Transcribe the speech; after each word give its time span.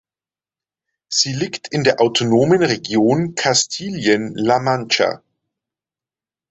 Sie 1.09 1.31
liegt 1.31 1.67
in 1.67 1.83
der 1.83 2.01
Autonomen 2.01 2.63
Region 2.63 3.35
Kastilien-La 3.35 4.57
Mancha. 4.57 5.21